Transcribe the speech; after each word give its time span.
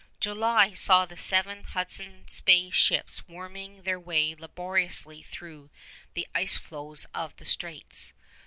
July 0.19 0.73
saw 0.73 1.05
the 1.05 1.15
seven 1.15 1.63
Hudson's 1.63 2.41
Bay 2.41 2.71
ships 2.71 3.27
worming 3.27 3.83
their 3.83 3.99
way 3.99 4.33
laboriously 4.33 5.21
through 5.21 5.69
the 6.15 6.27
ice 6.33 6.57
floes 6.57 7.05
of 7.13 7.35
the 7.35 7.45
straits. 7.45 8.11